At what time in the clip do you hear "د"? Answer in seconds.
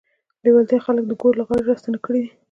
1.07-1.11